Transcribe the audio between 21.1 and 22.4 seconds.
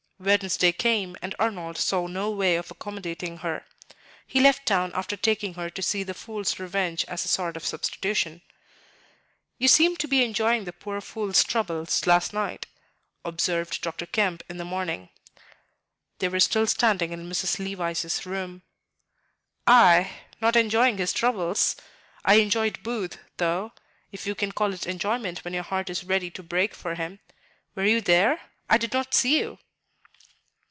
troubles; I